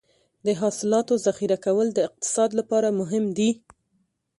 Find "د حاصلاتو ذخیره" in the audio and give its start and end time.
0.45-1.57